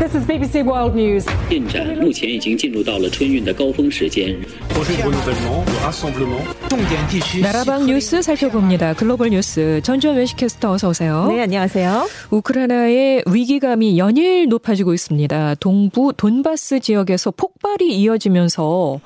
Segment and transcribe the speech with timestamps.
[0.00, 1.26] This is BBC World News.
[1.48, 4.36] 进展目前已经进入到了春运的高峰时间。
[7.42, 8.92] 나라방 뉴스 살펴봅니다.
[8.94, 11.26] 글로벌 뉴스 전주현 외식캐스터 어서 오세요.
[11.28, 12.08] 네, 안녕하세요.
[12.30, 15.54] 우크라이나의 위기감이 연일 높아지고 있습니다.
[15.60, 19.00] 동부 돈바스 지역에서 폭발이 이어지면서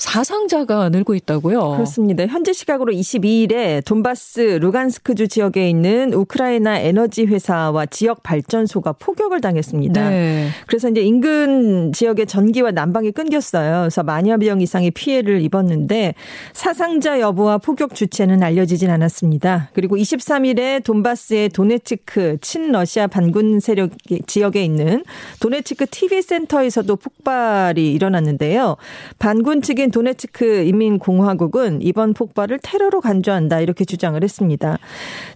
[0.00, 1.72] 사상자가 늘고 있다고요.
[1.72, 2.26] 그렇습니다.
[2.26, 10.08] 현지 시각으로 22일에 돈바스 루간스크주 지역에 있는 우크라이나 에너지 회사와 지역 발전소가 포격을 당했습니다.
[10.08, 10.48] 네.
[10.66, 13.82] 그래서 이제 인근 지역의 전기와 난방이 끊겼어요.
[13.82, 16.14] 그래서 만여 명 이상의 피해를 입었는데
[16.54, 19.68] 사상자 여부와 포격 주체는 알려지진 않았습니다.
[19.74, 23.90] 그리고 23일에 돈바스의 도네츠크 친러시아 반군 세력
[24.26, 25.04] 지역에 있는
[25.40, 28.76] 도네츠크 TV 센터에서도 폭발이 일어났는데요.
[29.18, 34.78] 반군 측인 도네츠크 인민공화국은 이번 폭발을 테러로 간주한다 이렇게 주장을 했습니다.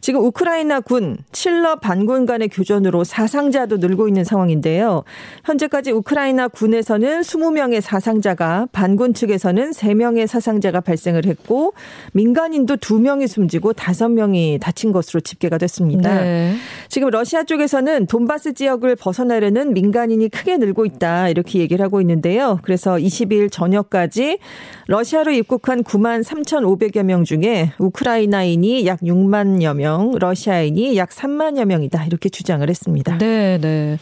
[0.00, 5.04] 지금 우크라이나 군 칠러 반군 간의 교전으로 사상자도 늘고 있는 상황인데요.
[5.44, 11.74] 현재까지 우크라이나 군에서는 20명의 사상자가 반군 측에서는 3명의 사상자가 발생을 했고
[12.12, 16.20] 민간인도 2명이 숨지고 5명이 다친 것으로 집계가 됐습니다.
[16.20, 16.54] 네.
[16.88, 22.58] 지금 러시아 쪽에서는 돈바스 지역을 벗어나려는 민간인이 크게 늘고 있다 이렇게 얘기를 하고 있는데요.
[22.62, 24.38] 그래서 20일 저녁까지
[24.86, 32.28] 러시아로 입국한 9만 3,500여 명 중에 우크라이나인이 약 6만여 명, 러시아인이 약 3만여 명이다 이렇게
[32.28, 33.18] 주장을 했습니다.
[33.18, 33.98] 네, 네.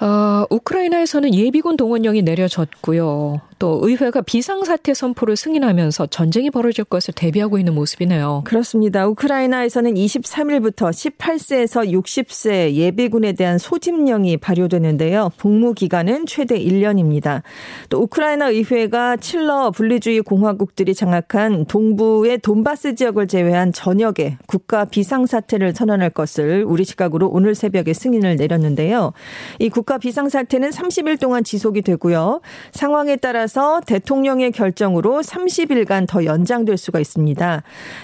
[0.00, 3.40] 어, 우크라이나에서는 예비군 동원령이 내려졌고요.
[3.58, 8.42] 또 의회가 비상사태 선포를 승인하면서 전쟁이 벌어질 것을 대비하고 있는 모습이네요.
[8.44, 9.06] 그렇습니다.
[9.08, 15.32] 우크라이나에서는 23일부터 18세에서 60세 예비군에 대한 소집령이 발효되는데요.
[15.38, 17.42] 복무 기간은 최대 1년입니다.
[17.88, 26.10] 또 우크라이나 의회가 칠러 분리주의 공화국들이 장악한 동부의 돈바스 지역을 제외한 전역에 국가 비상사태를 선언할
[26.10, 29.12] 것을 우리 시각으로 오늘 새벽에 승인을 내렸는데요.
[29.58, 32.40] 이 국가 비상사태는 30일 동안 지속이 되고요.
[32.72, 37.62] 상황에 따라 서 대통령의 결정으로 30일간 더 연장될 수가 있습니다.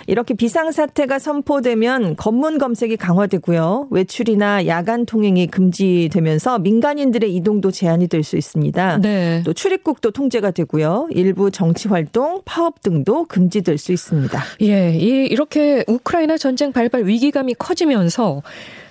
[0.08, 3.88] 이렇게 비상사태가 선포되면 검문 검색이 강화되고요.
[3.90, 8.98] 외출이나 야간 통행이 금지되면서 민간인들의 이동도 제한이 될 수 있습니다.
[8.98, 9.42] 네.
[9.44, 11.08] 또 출입국도 통제가 되고요.
[11.10, 14.42] 일부 정치 활동, 파업 등도 금지될 수 있습니다.
[14.62, 18.42] 예, 이 이렇게 우크라이나 전쟁 발발 위기감이 커지면서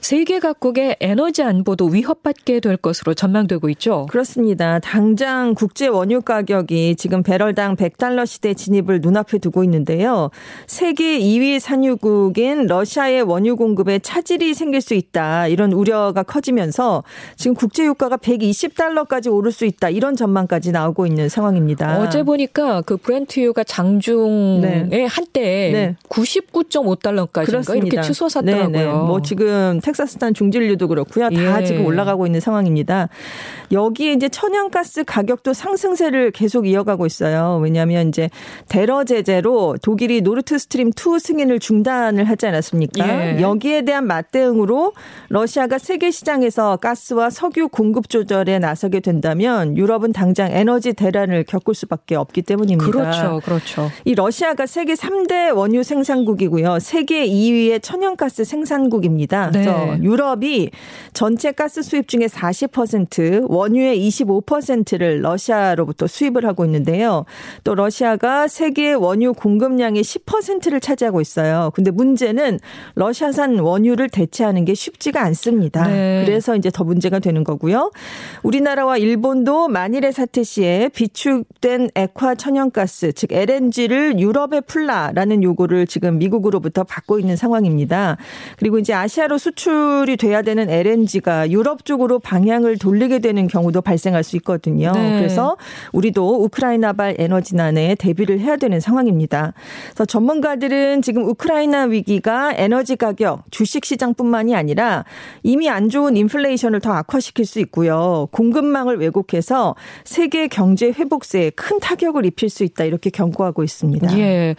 [0.03, 4.05] 세계 각국의 에너지 안보도 위협받게 될 것으로 전망되고 있죠.
[4.09, 4.79] 그렇습니다.
[4.79, 10.29] 당장 국제 원유 가격이 지금 배럴당 100달러 시대 진입을 눈앞에 두고 있는데요.
[10.67, 15.47] 세계 2위 산유국인 러시아의 원유 공급에 차질이 생길 수 있다.
[15.47, 17.05] 이런 우려가 커지면서
[17.37, 19.89] 지금 국제 유가가 120달러까지 오를 수 있다.
[19.89, 22.01] 이런 전망까지 나오고 있는 상황입니다.
[22.01, 24.59] 어제 보니까 그 브렌트유가 장중에
[24.89, 25.05] 네.
[25.05, 25.39] 한때
[25.71, 25.95] 네.
[26.09, 28.67] 99.5달러까지인가 이렇게 치솟았더라고요.
[28.67, 28.91] 네 네.
[28.91, 31.29] 뭐 지금 텍사스산 중진류도 그렇고요.
[31.29, 31.65] 다 예.
[31.65, 33.09] 지금 올라가고 있는 상황입니다.
[33.71, 37.59] 여기에 이제 천연가스 가격도 상승세를 계속 이어가고 있어요.
[37.61, 38.29] 왜냐하면 이제
[38.67, 43.07] 대러 제재로 독일이 노르트 스트림 2 승인을 중단을 하지 않았습니까?
[43.07, 43.41] 예.
[43.41, 44.93] 여기에 대한 맞대응으로
[45.29, 52.15] 러시아가 세계 시장에서 가스와 석유 공급 조절에 나서게 된다면 유럽은 당장 에너지 대란을 겪을 수밖에
[52.15, 52.91] 없기 때문입니다.
[52.91, 53.91] 그렇죠, 그렇죠.
[54.05, 56.79] 이 러시아가 세계 3대 원유 생산국이고요.
[56.79, 59.51] 세계 2위의 천연가스 생산국입니다.
[59.51, 59.63] 네.
[59.63, 60.71] 그래서 유럽이
[61.13, 67.25] 전체 가스 수입 중에 40%, 원유의 25%를 러시아로부터 수입을 하고 있는데요.
[67.63, 71.71] 또 러시아가 세계 원유 공급량의 10%를 차지하고 있어요.
[71.73, 72.59] 근데 문제는
[72.95, 75.87] 러시아산 원유를 대체하는 게 쉽지가 않습니다.
[75.87, 76.23] 네.
[76.25, 77.91] 그래서 이제 더 문제가 되는 거고요.
[78.43, 86.83] 우리나라와 일본도 만일의 사태 시에 비축된 액화 천연가스, 즉 LNG를 유럽에 풀라라는 요구를 지금 미국으로부터
[86.83, 88.17] 받고 있는 상황입니다.
[88.57, 89.72] 그리고 이제 아시아로 수출
[90.09, 94.91] 이 돼야 되는 LNG가 유럽 쪽으로 방향을 돌리게 되는 경우도 발생할 수 있거든요.
[94.91, 95.17] 네.
[95.17, 95.55] 그래서
[95.93, 99.53] 우리도 우크라이나발 에너지난에 대비를 해야 되는 상황입니다.
[99.87, 105.05] 그래서 전문가들은 지금 우크라이나 위기가 에너지 가격, 주식 시장뿐만이 아니라
[105.41, 108.27] 이미 안 좋은 인플레이션을 더 악화시킬 수 있고요.
[108.31, 114.17] 공급망을 왜곡해서 세계 경제 회복세에 큰 타격을 입힐 수 있다 이렇게 경고하고 있습니다.
[114.19, 114.55] 예.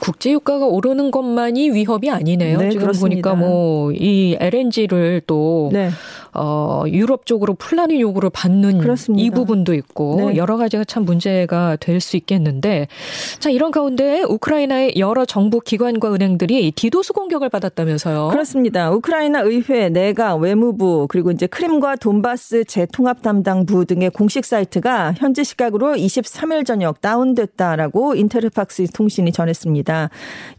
[0.00, 2.58] 국제 유가가 오르는 것만이 위협이 아니네요.
[2.58, 3.30] 네, 지금 그렇습니다.
[3.30, 5.90] 보니까 뭐 이 LNG 를 또 네.
[6.36, 9.24] 어, 유럽 쪽으로 풀라는 요구를 받는 그렇습니다.
[9.24, 10.36] 이 부분도 있고 네.
[10.36, 12.88] 여러 가지가 참 문제가 될 수 있겠는데
[13.38, 18.28] 자 이런 가운데 우크라이나의 여러 정부 기관과 은행들이 디도스 공격을 받았다면서요.
[18.28, 18.90] 그렇습니다.
[18.90, 25.94] 우크라이나 의회, 내각, 외무부 그리고 이제 크림과 돈바스 재통합 담당부 등의 공식 사이트가 현지 시각으로
[25.94, 30.10] 23일 저녁 다운됐다라고 인테르팍스 통신이 전했습니다.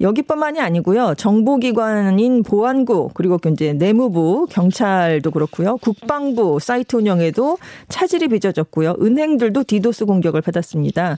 [0.02, 1.14] 여기뿐만이 아니고요.
[1.18, 5.67] 정보기관인 보안국 그리고 이제 내무부, 경찰도 그렇고요.
[5.68, 5.78] 받았고요.
[5.78, 7.58] 국방부 사이트 운영에도
[7.90, 8.96] 차질이 빚어졌고요.
[9.02, 11.18] 은행들도 디도스 공격을 받았습니다.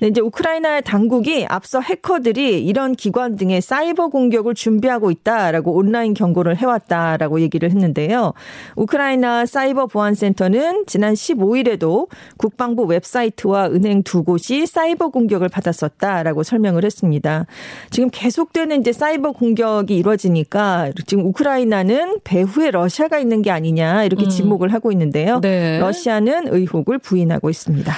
[0.00, 6.56] 네, 이제 우크라이나의 당국이 앞서 해커들이 이런 기관 등의 사이버 공격을 준비하고 있다라고 온라인 경고를
[6.56, 8.32] 해왔다라고 얘기를 했는데요.
[8.76, 17.46] 우크라이나 사이버 보안센터는 지난 15일에도 국방부 웹사이트와 은행 두 곳이 사이버 공격을 받았었다라고 설명을 했습니다.
[17.90, 24.28] 지금 계속되는 이제 사이버 공격이 이루어지니까 지금 우크라이나는 배후에 러시아가 있는 게 아니냐 이렇게 음.
[24.28, 25.40] 지목을 하고 있는데요.
[25.40, 25.78] 네.
[25.78, 27.92] 러시아는 의혹을 부인하고 있습니다.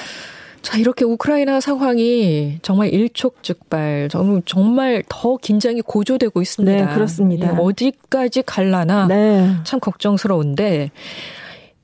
[0.63, 4.11] 자, 이렇게 우크라이나 상황이 정말 일촉즉발,
[4.45, 6.87] 정말 더 긴장이 고조되고 있습니다.
[6.87, 7.49] 네, 그렇습니다.
[7.49, 9.57] 예, 어디까지 갈라나 네.
[9.65, 10.91] 참 걱정스러운데,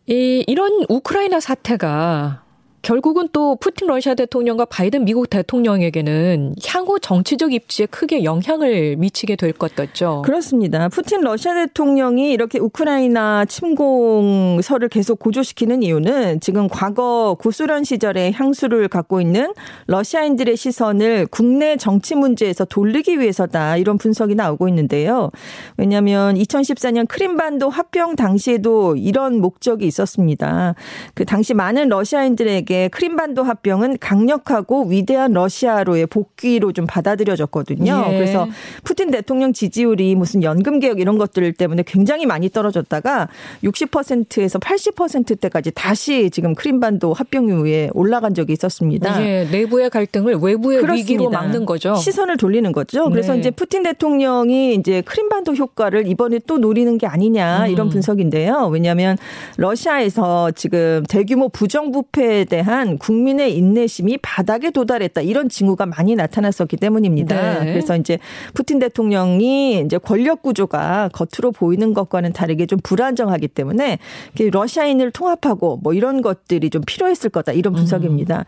[0.09, 2.43] 이, 이런 우크라이나 사태가
[2.87, 9.53] 결국은 또 푸틴 러시아 대통령과 바이든 미국 대통령에게는 향후 정치적 입지에 크게 영향을 미치게 될
[9.57, 10.23] 것 같죠.
[10.25, 10.89] 그렇습니다.
[10.89, 19.21] 푸틴 러시아 대통령이 이렇게 우크라이나 침공설을 계속 고조시키는 이유는 지금 과거 구소련 시절의 향수를 갖고
[19.21, 19.53] 있는
[19.89, 25.33] 러시아인들의 시선을 국내 정치 문제에서 돌리기 위해서다 이런 분석이 나오고 있는데요.
[25.77, 30.77] 왜냐하면 2014년 크림반도 합병 당시에도 이런 목적이 있었습니다.
[31.15, 38.05] 그 당시 많은 러시아인들에게 당시에 크림반도 합병은 강력하고 위대한 러시아로의 복귀로 좀 받아들여졌거든요.
[38.09, 38.15] 예.
[38.15, 38.47] 그래서
[38.85, 43.29] 푸틴 대통령 지지율이 무슨 연금 개혁 이런 것들 때문에 굉장히 많이 떨어졌다가
[43.65, 49.25] 60%에서 80%대까지 다시 지금 크림반도 합병 이후에 올라간 적이 있었습니다.
[49.25, 50.95] 예, 내부의 갈등을 외부의 그렇습니다.
[50.95, 51.95] 위기로 막는 거죠.
[51.95, 53.09] 시선을 돌리는 거죠.
[53.11, 53.41] 그래서 네.
[53.41, 57.91] 이제 푸틴 대통령이 이제 크림반도 효과를 이번에 또 노리는 게 아니냐 이런 음.
[57.91, 58.69] 분석인데요.
[58.73, 59.17] 왜냐하면
[59.57, 67.61] 러시아에서 지금 대규모 부정부패에 대한 대한 국민의 인내심이 바닥에 도달했다 이런 징후가 많이 나타났었기 때문입니다.
[67.61, 67.73] 네.
[67.73, 68.19] 그래서 이제
[68.55, 73.99] 푸틴 대통령이 이제 권력 구조가 겉으로 보이는 것과는 다르게 좀 불안정하기 때문에
[74.51, 77.77] 러시아인을 통합하고 뭐 이런 것들이 좀 필요했을 거다 이런 음.
[77.77, 78.45] 분석입니다.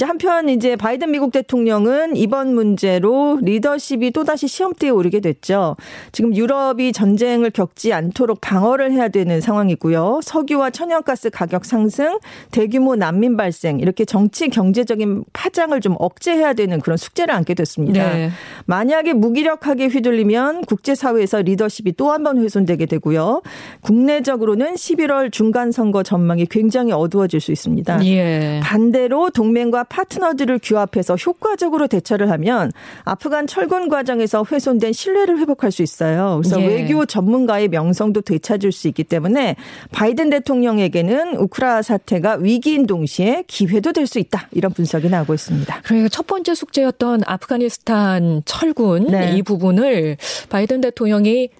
[0.00, 0.08] 음.
[0.08, 5.76] 한편 이제 바이든 미국 대통령은 이번 문제로 리더십이 또다시 시험대에 오르게 됐죠.
[6.12, 10.20] 지금 유럽이 전쟁을 겪지 않도록 방어를 해야 되는 상황이고요.
[10.22, 12.18] 석유와 천연가스 가격 상승,
[12.50, 18.12] 대규모 난민 발생 발생 이렇게 정치 경제적인 파장을 좀 억제해야 되는 그런 숙제를 안게 됐습니다.
[18.12, 18.30] 네.
[18.66, 23.42] 만약에 무기력하게 휘둘리면 국제사회에서 리더십이 또 한 번 훼손되게 되고요.
[23.80, 28.04] 국내적으로는 11월 중간 선거 전망이 굉장히 어두워질 수 있습니다.
[28.06, 28.60] 예.
[28.62, 32.72] 반대로 동맹과 파트너들을 규합해서 효과적으로 대처를 하면
[33.04, 36.40] 아프간 철군 과정에서 훼손된 신뢰를 회복할 수 있어요.
[36.42, 36.66] 그래서 예.
[36.66, 39.54] 외교 전문가의 명성도 되찾을 수 있기 때문에
[39.92, 44.48] 바이든 대통령에게는 우크라 사태가 위기인 동시에 기회도 될 수 있다.
[44.52, 45.80] 이런 분석이 나오고 있습니다.
[45.84, 49.36] 그러니까 첫 번째 숙제였던 아프가니스탄 철군 네.
[49.36, 50.16] 이 부분을
[50.48, 51.50] 바이든 대통령이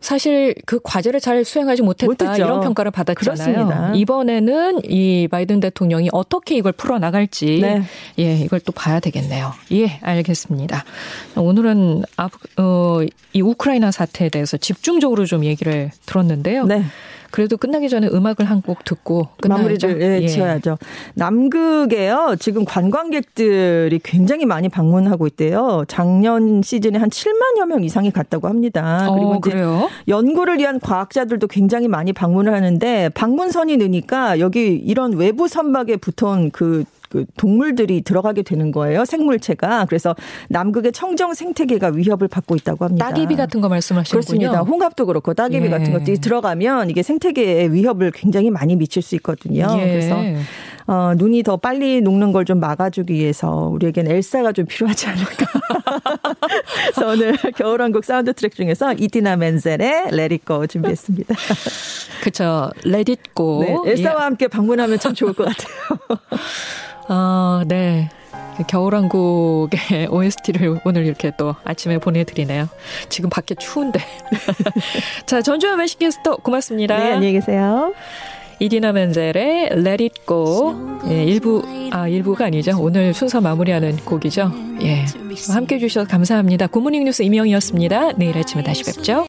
[0.00, 2.42] 사실 그 과제를 잘 수행하지 못했다 못했죠.
[2.42, 3.44] 이런 평가를 받았잖아요.
[3.44, 3.92] 그렇습니다.
[3.94, 7.82] 이번에는 이 바이든 대통령이 어떻게 이걸 풀어 나갈지 네.
[8.18, 9.52] 예 이걸 또 봐야 되겠네요.
[9.72, 10.84] 예 알겠습니다.
[11.36, 13.00] 오늘은 아, 어,
[13.34, 16.64] 이 우크라이나 사태에 대해서 집중적으로 좀 얘기를 들었는데요.
[16.64, 16.82] 네.
[17.30, 19.86] 그래도 끝나기 전에 음악을 한 곡 듣고 끝나야죠.
[19.88, 20.26] 마무리를 예, 예.
[20.28, 20.76] 지어야죠.
[21.14, 22.36] 남극에요.
[22.38, 25.84] 지금 관광객들이 굉장히 많이 방문하고 있대요.
[25.88, 29.08] 작년 시즌에 한 7만여 명 이상이 갔다고 합니다.
[29.08, 29.88] 어, 그리고 어, 그래요?
[30.08, 36.84] 연구를 위한 과학자들도 굉장히 많이 방문을 하는데 방문선이 느니까 여기 이런 외부 선박에 붙은 그
[37.10, 39.04] 그 동물들이 들어가게 되는 거예요.
[39.04, 39.86] 생물체가.
[39.86, 40.14] 그래서
[40.48, 43.08] 남극의 청정 생태계가 위협을 받고 있다고 합니다.
[43.08, 44.26] 따개비 같은 거 말씀하시는군요.
[44.38, 44.60] 그렇습니다.
[44.62, 45.70] 홍합도 그렇고 따개비 예.
[45.70, 49.66] 같은 것들이 들어가면 이게 생태계에 위협을 굉장히 많이 미칠 수 있거든요.
[49.78, 49.88] 예.
[49.90, 50.16] 그래서
[50.86, 55.46] 어, 눈이 더 빨리 녹는 걸 좀 막아주기 위해서 우리에겐 엘사가 좀 필요하지 않을까.
[56.94, 60.10] 그래서 오늘 겨울왕국 사운드 트랙 중에서 이디나 멘젤의
[60.46, 61.34] Go 준비했습니다.
[62.22, 62.70] 그쵸.
[63.36, 63.62] Go.
[63.84, 64.24] 네, 엘사와 예.
[64.24, 65.98] 함께 방문하면 참 좋을 것 같아요.
[67.12, 68.08] 아, 네.
[68.68, 72.68] 겨울왕국의 OST를 오늘 이렇게 또 아침에 보내드리네요.
[73.08, 74.00] 지금 밖에 추운데.
[75.26, 76.96] 자, 전주현 외식게스트 고맙습니다.
[76.96, 77.92] 네, 안녕히 계세요.
[78.60, 81.00] 이디나 멘젤의 Let It Go.
[81.08, 82.78] 예, 일부, 아, 일부가 아니죠.
[82.78, 84.52] 오늘 순서 마무리하는 곡이죠.
[84.82, 85.06] 예.
[85.48, 86.66] 함께 해주셔서 감사합니다.
[86.66, 88.12] 굿모닝 뉴스 임영이었습니다.
[88.18, 89.26] 내일 아침에 다시 뵙죠.